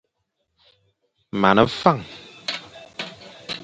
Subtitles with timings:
[1.41, 1.99] Mone Fañ,